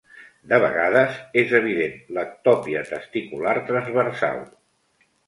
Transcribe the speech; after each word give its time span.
De 0.51 0.57
vegades, 0.61 1.19
és 1.41 1.53
evident 1.59 1.93
l'ectòpia 2.17 2.81
testicular 2.93 3.55
transversal. 3.69 4.43